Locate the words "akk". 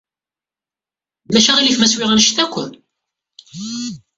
2.45-2.55